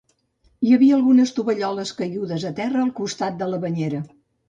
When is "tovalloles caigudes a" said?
1.41-2.55